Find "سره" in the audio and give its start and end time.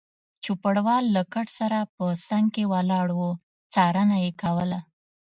1.59-1.79